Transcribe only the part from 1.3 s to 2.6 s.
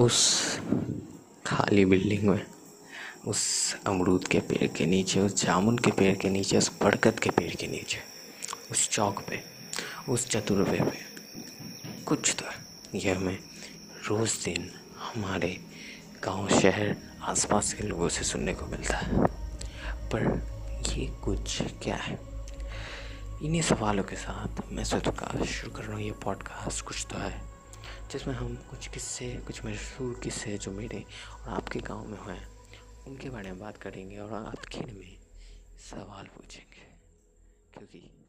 खाली बिल्डिंग में,